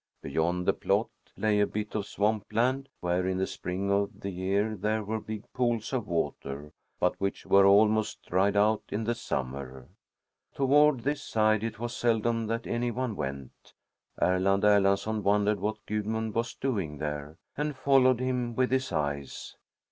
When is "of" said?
1.93-2.07, 3.91-4.21, 5.93-6.07